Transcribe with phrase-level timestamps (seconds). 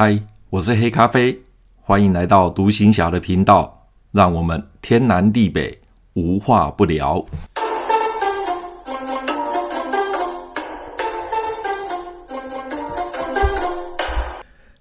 [0.00, 0.16] 嗨，
[0.50, 1.40] 我是黑咖啡，
[1.82, 5.80] 欢迎来到独行侠的频道，让我们天南地北
[6.12, 7.26] 无话不聊。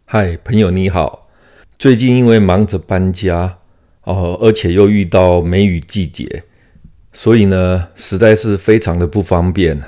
[0.05, 1.27] 嗨，朋友你好，
[1.79, 3.57] 最近因为忙着搬家
[4.03, 6.43] 哦，而且又遇到梅雨季节，
[7.11, 9.81] 所以呢，实在是非常的不方便。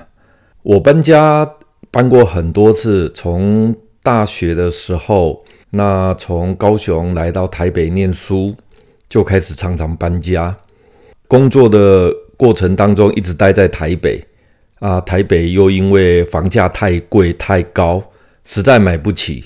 [0.63, 1.47] 我搬家
[1.91, 8.55] 搬过很多次，从大学的时候，那从高雄来到台北念书，
[9.09, 10.57] 就开始常常搬家。
[11.27, 14.23] 工作的过程当中，一直待在台北
[14.79, 18.01] 啊，台北又因为房价太贵太高，
[18.45, 19.45] 实在买不起，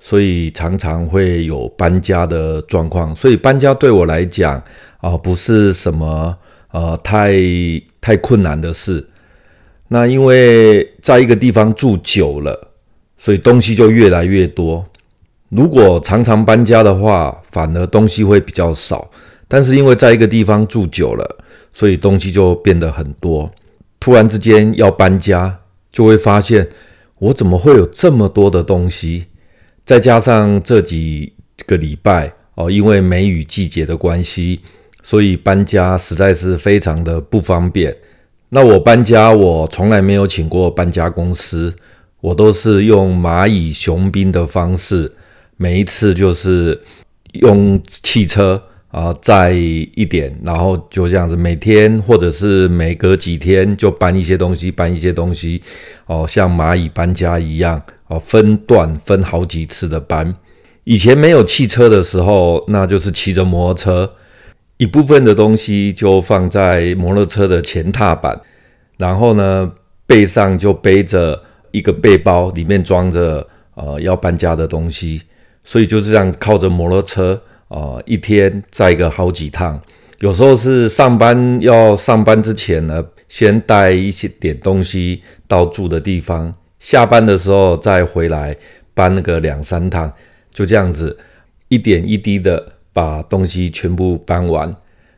[0.00, 3.14] 所以常常会有搬家的状况。
[3.14, 4.62] 所以搬家对我来讲
[4.98, 6.36] 啊，不是什么
[6.72, 7.38] 呃太
[8.00, 9.08] 太困难的事。
[9.88, 12.71] 那因为在一个地方住久了。
[13.22, 14.84] 所以东西就越来越多。
[15.48, 19.08] 如果常常搬家的话，反而东西会比较少。
[19.46, 21.38] 但是因为在一个地方住久了，
[21.72, 23.48] 所以东西就变得很多。
[24.00, 25.56] 突然之间要搬家，
[25.92, 26.68] 就会发现
[27.20, 29.26] 我怎么会有这么多的东西？
[29.84, 31.32] 再加上这几
[31.64, 34.62] 个礼拜哦，因为梅雨季节的关系，
[35.00, 37.96] 所以搬家实在是非常的不方便。
[38.48, 41.72] 那我搬家，我从来没有请过搬家公司。
[42.22, 45.12] 我都是用蚂蚁雄兵的方式，
[45.56, 46.80] 每一次就是
[47.32, 55.60] 用汽车啊载一点，然后就这样子，每天或者是每隔几天就搬一些东西，搬一些东西，
[56.06, 60.32] 哦，像蚂蚁搬家一样，哦，分段分好几次的搬。
[60.84, 64.12] 以前没有汽车的时候，那就是骑着摩托车，
[64.76, 68.40] 一部分的东西就放在摩托车的前踏板，
[68.96, 69.72] 然后呢，
[70.06, 71.42] 背上就背着。
[71.72, 75.22] 一个背包里面装着呃要搬家的东西，
[75.64, 79.80] 所以就这样靠着摩托车、呃，一天载个好几趟。
[80.20, 88.56] 有时候是上班要上班之前呢，先带一些点东西到住的地方，下班的时候再回来
[88.94, 90.12] 搬个两三趟，
[90.52, 91.18] 就这样子
[91.66, 94.72] 一点一滴的把东西全部搬完。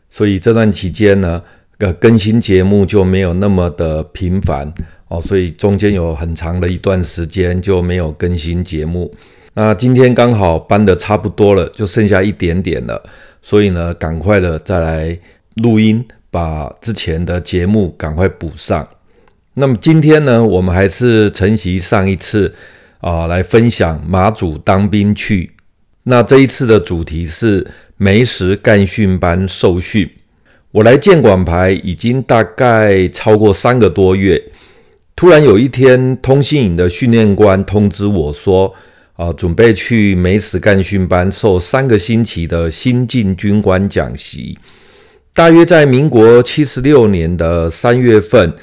[0.08, 1.42] 所以这段期间呢，
[1.78, 4.72] 呃，更新节目就没有那么的频繁。
[5.14, 9.14] 哦，所以中间有很长的一段时间就没有更新节目。
[9.54, 13.00] 那今天刚好搬的差不多了，就剩下一点点了，
[13.40, 15.16] 所以呢，赶快的再来
[15.62, 18.86] 录音，把之前的节目赶快补上。
[19.54, 22.52] 那么今天呢，我们还是承袭上一次
[22.98, 25.52] 啊、来分享马祖当兵去。
[26.02, 27.64] 那这一次的主题是
[27.96, 30.10] 梅石干训班受训。
[30.72, 34.42] 我来建管排已经大概超过三个多月。
[35.16, 38.74] 突然有一天，通信营的训练官通知我说
[39.14, 44.58] ：“啊，准备去梅石干训班受三个星期的新进军官讲习。
[45.32, 48.54] 大约在民国七十六年的三月份，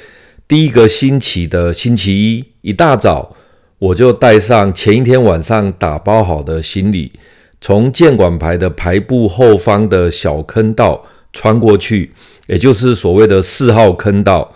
[0.46, 3.34] 第一个星期的星期一，一大早，
[3.80, 7.14] 我就带上前一天晚上打包好的行李，
[7.62, 12.12] 从建管排的排部后方的小坑道穿过去，
[12.48, 14.54] 也就是所谓的四号坑道。”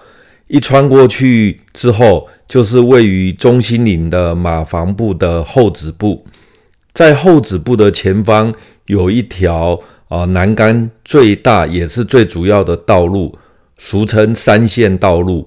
[0.56, 6.26] 一穿过去之后，就是位于中心岭的马房部的后子部，
[6.94, 8.54] 在后子部的前方
[8.86, 9.78] 有一条
[10.08, 13.38] 啊南竿最大也是最主要的道路，
[13.78, 15.46] 俗称三线道路。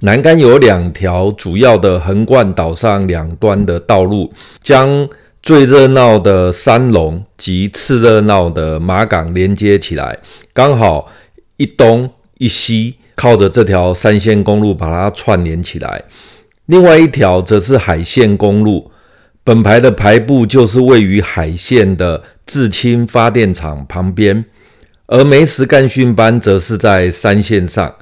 [0.00, 5.08] 南竿有两条主要的横贯岛上两端的道路，将
[5.40, 10.18] 最热闹的三龙及次热闹的马港连接起来，
[10.52, 11.12] 刚好
[11.58, 12.96] 一东一西。
[13.18, 16.04] 靠着这条三线公路把它串联起来，
[16.66, 18.92] 另外一条则是海线公路。
[19.42, 24.44] 本排的排部就是位于海线的自清发电厂旁边，
[25.06, 27.92] 而梅石干训班则是在三线上。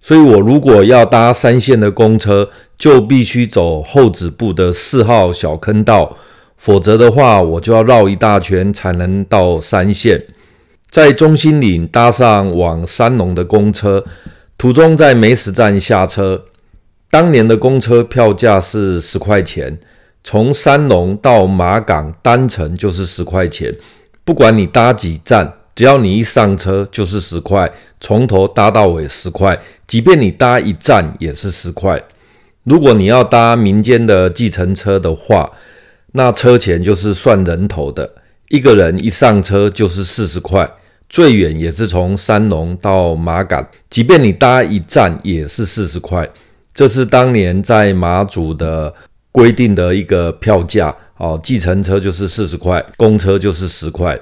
[0.00, 2.48] 所以我如果要搭三线的公车，
[2.78, 6.16] 就必须走后指部的四号小坑道，
[6.56, 10.24] 否则的话，我就要绕一大圈才能到三线。
[10.88, 14.04] 在中心岭搭上往三龙的公车。
[14.56, 16.44] 途中在梅石站下车，
[17.10, 19.78] 当年的公车票价是十块钱，
[20.22, 23.74] 从三龙到马港单程就是十块钱，
[24.24, 32.00] 不管你搭几站，只要你一上车就是十块，从头搭到尾十块，即便你搭一站也是十块。
[32.62, 35.50] 如果你要搭民间的计程车的话，
[36.12, 38.12] 那车钱就是算人头的，
[38.48, 40.70] 一个人一上车就是四十块。
[41.12, 46.26] 最远也是从三龙到马港，即便你搭一站也是四十块。
[46.72, 48.94] 这是当年在马祖的
[49.30, 54.18] 规定的一个票价哦，计程车就是四十块，公车就是十块。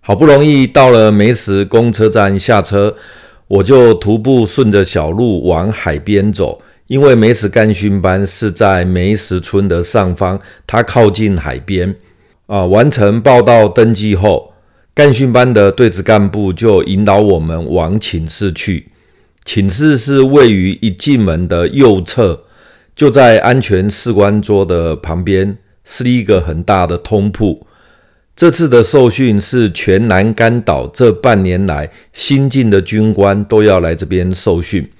[0.00, 2.94] 好不容易到了梅石公车站下车，
[3.46, 11.96] 我就徒步顺着小路往海边走，因为梅石干训班是在梅石村的上方，它靠近海边。
[12.44, 14.52] 啊，完成报到登记后，
[14.98, 18.88] 干训班的对职干部就引导我们往寝室去。
[19.44, 22.42] 寝室是位于一进门的右侧，
[22.96, 27.64] 就在安全士官桌的旁边，是一个很大的通铺。
[28.34, 34.90] 这次的受训是全南干岛这半年来新进的军官都要来这边受训。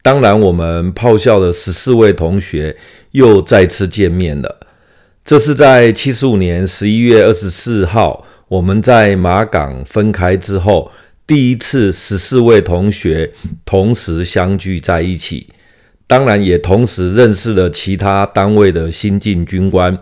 [0.00, 2.74] 当然，我们炮校的十四位同学
[3.10, 4.60] 又再次见面了。
[5.22, 10.92] 这是在七十五年十一月二十四号，我们在马港分开之后，
[11.26, 13.32] 第一次十四位同学
[13.64, 15.48] 同时相聚在一起。
[16.06, 19.98] 当然，也同时认识了其他单位的新进军官。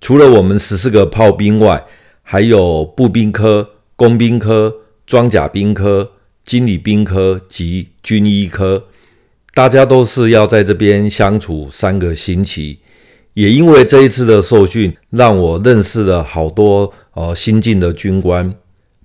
[0.00, 1.84] 除了我们十四个炮兵外，
[2.22, 4.74] 还有步兵科、工兵科、
[5.06, 6.12] 装甲兵科、
[6.46, 8.84] 经理兵科及军医科。
[9.52, 12.78] 大家都是要在这边相处三个星期。
[13.34, 18.54] 也因为这一次的受训，让我认识了好多呃新进的军官。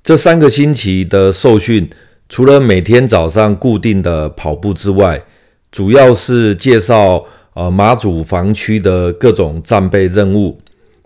[0.03, 1.89] 这三个星期的受训，
[2.27, 5.23] 除了每天早上固定的跑步之外，
[5.71, 7.23] 主要是介绍
[7.53, 10.59] 呃马祖防区的各种战备任务、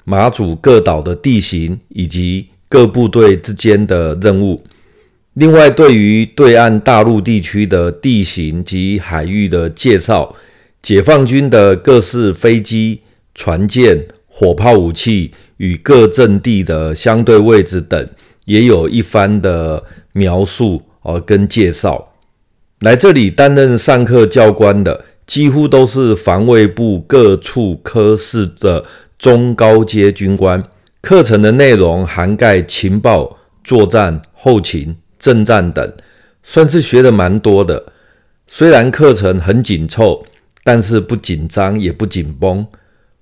[0.04, 4.64] 马祖各岛的地形以及各部队之间的任务。
[5.34, 10.36] 另外，对于对岸大陆地区的地形及海域的介绍，
[10.82, 13.02] 解放军的各式飞机。
[13.36, 18.10] 船舰、火炮武器与各阵地的相对位置等，
[18.46, 19.84] 也有一番的
[20.14, 22.14] 描述和跟介绍。
[22.80, 28.84] 来这里担任上课教官的，几乎都是防卫部各处科室的
[29.18, 30.62] 中高阶军官。
[31.02, 35.94] 课程的内容涵盖情报、作战、后勤、政战等，
[36.44, 37.94] 算是学的蛮多的。
[38.48, 40.26] 虽然课程很紧凑，
[40.64, 42.66] 但是不紧张也不紧绷。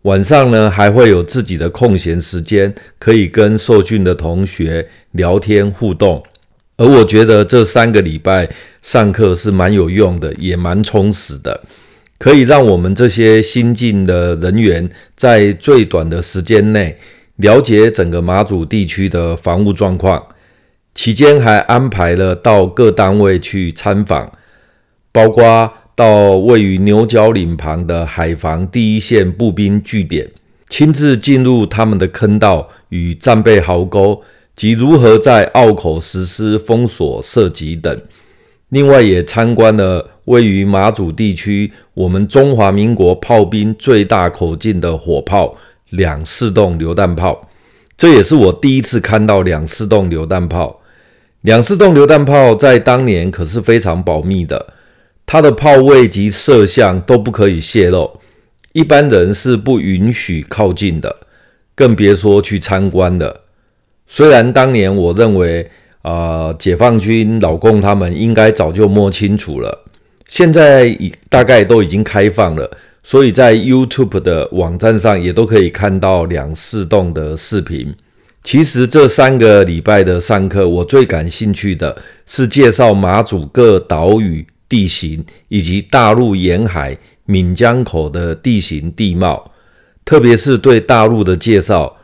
[0.03, 6.24] 晚上呢，还会有自己的空闲时间，可以跟受训的同学聊天互动。
[6.77, 8.50] 而我觉得这三个礼拜
[8.81, 11.62] 上课是蛮有用的，也蛮充实的，
[12.18, 16.98] 可以让我们这些新进的人员在最短的时间内
[17.36, 20.25] 了解整个马祖地区的防务状况。
[20.95, 24.31] 期间还安排了到各单位去参访，
[25.12, 25.71] 包括。
[26.01, 30.27] 到位于牛角岭旁的海防第一线步兵据点，
[30.68, 34.19] 亲自进入他们的坑道与战备壕沟，
[34.56, 38.01] 及如何在澳口实施封锁射击等。
[38.69, 45.56] 另外，也参观了位于马祖地区我们中华民国炮兵最大口径的火炮——
[45.92, 47.48] 两式洞榴弹炮。
[47.95, 50.81] 这也是我第一次看到两式洞榴弹炮。
[51.42, 54.74] 两式洞榴弹炮在当年可是非常保密的。
[55.31, 58.19] 它的炮位及射向都不可以泄露，
[58.73, 61.15] 一般人是不允许靠近的，
[61.73, 63.45] 更别说去参观了。
[64.05, 69.85] 虽然当年我认为，啊、解放军老共他们应该早就摸清楚了，
[70.27, 72.69] 现在已大概都已经开放了，
[73.01, 77.95] 所以在 YouTube 的网站上也都可以看到两四栋的视频。
[78.43, 81.95] 其实这三个礼拜的上课，我最感兴趣的
[82.25, 84.45] 是介绍马祖各岛屿。
[84.71, 89.51] 地形以及大陆沿海闽江口的地形地貌，
[90.05, 91.97] 特别是对大陆的介绍。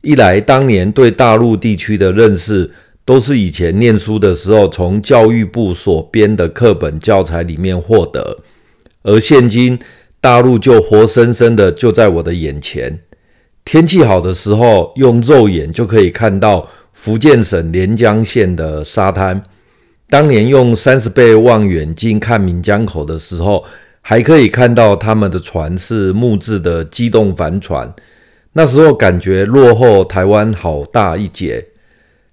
[0.00, 2.72] 一来，当年对大陆地区的认识
[3.04, 8.38] 都是以前念书的时候从教育部所编的课本教材里面获得，
[9.02, 9.78] 而现今
[10.22, 13.00] 大陆就活生生的就在我的眼前。
[13.66, 19.42] 天气好的时候，用肉眼就可以看到福建省连江县的沙滩。
[20.08, 23.64] 当年用三十倍望远镜看闽江口的时候，
[24.00, 27.92] 还可以看到他们的船是木质的机动帆船。
[28.52, 31.66] 那时候感觉落后台湾好大一截，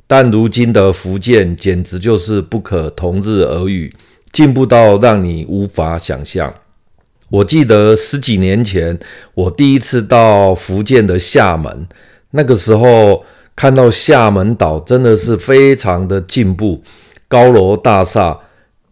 [0.05, 3.91] 但如今的福建简直就是不可同日而语，
[4.31, 6.53] 进步到让你无法想象。
[7.29, 8.99] 我记得十几年前
[9.33, 11.87] 我第一次到福建的厦门，
[12.31, 13.25] 那个时候
[13.55, 16.83] 看到厦门岛真的是非常的进步。
[17.31, 18.37] 高楼大厦，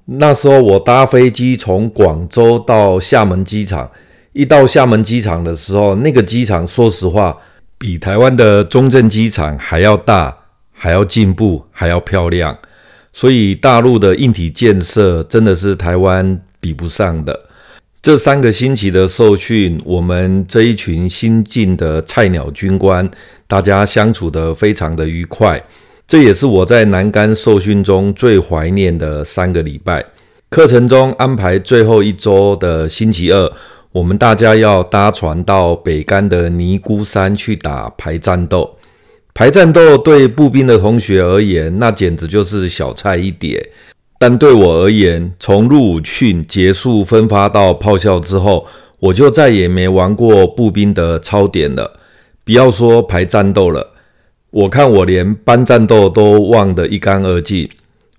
[0.06, 3.92] 那时候我搭飞机从广州到厦门机场，
[4.32, 7.36] 一到厦门机场的时候，那个机场说实话
[7.78, 10.34] 比台湾的中正机场还要大，
[10.72, 12.58] 还要进步，还要漂亮。
[13.12, 17.48] 所以大陆的硬体建设真的是台湾比不上的。
[18.02, 23.10] 这三个星期的受训，我们这一群新进的菜鸟军官，
[23.48, 25.62] 大家相处得非常的愉快。
[26.10, 30.04] 这也是我在南竿受训中最怀念的三个礼拜。
[30.50, 33.52] 课程中安排最后一周的星期二，
[33.92, 38.76] 我们大家要搭船到北竿的尼姑山去打排战斗。
[39.36, 43.70] 排战斗对步兵的同学而言，那简直就是小菜一碟。
[44.18, 48.66] 但对我而言，从入伍训结束分发到炮校之后，
[49.00, 52.00] 我就再也没玩过步兵的操点了。
[52.44, 53.92] 不要说排战斗了，
[54.52, 57.70] 我看我连班战斗都忘得一干二净，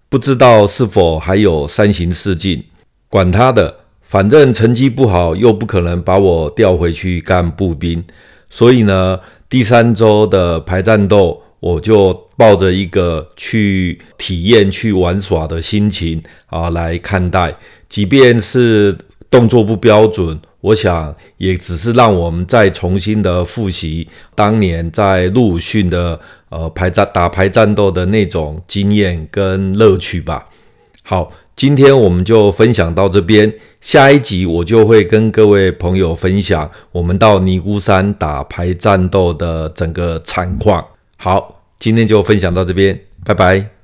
[0.09, 2.63] 不知道是否还有三行四进。
[3.09, 8.05] 管他的，反正成绩不好，又不可能把我调回去干步兵。
[8.49, 9.19] 所以呢，
[9.49, 17.57] 第三周的排战斗，我就抱着一个去体验、去玩耍的心情啊来看待，
[17.89, 18.97] 即便是
[19.29, 30.47] 动作不标准，我想也只是让我们再重新的复习当年在陆逊的呃排战打排战斗的那种经验跟乐趣吧。
[31.03, 40.85] 好，今天我们就分享到这边，下一集我就会跟各位朋友分享我们到尼姑山打排战斗的整个惨况。
[41.17, 43.80] 好，今天就分享到这边，拜拜。